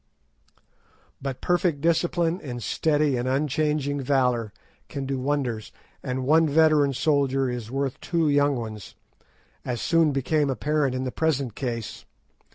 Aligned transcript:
But 1.21 1.41
perfect 1.41 1.79
discipline 1.79 2.41
and 2.41 2.63
steady 2.63 3.17
and 3.17 3.27
unchanging 3.27 4.01
valour 4.01 4.51
can 4.89 5.05
do 5.05 5.19
wonders, 5.19 5.71
and 6.01 6.25
one 6.25 6.49
veteran 6.49 6.93
soldier 6.93 7.51
is 7.51 7.69
worth 7.69 8.01
two 8.01 8.27
young 8.27 8.55
ones, 8.55 8.95
as 9.63 9.79
soon 9.79 10.11
became 10.11 10.49
apparent 10.49 10.95
in 10.95 11.03
the 11.03 11.11
present 11.11 11.53
case. 11.53 12.05